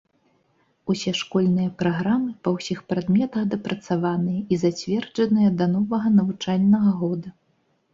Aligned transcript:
Усе 0.93 1.11
школьныя 1.19 1.73
праграмы 1.81 2.33
па 2.47 2.55
ўсіх 2.57 2.79
прадметах 2.95 3.43
дапрацаваныя 3.55 4.39
і 4.51 4.63
зацверджаныя 4.67 5.49
да 5.63 5.73
новага 5.79 6.07
навучальнага 6.21 7.01
года. 7.03 7.41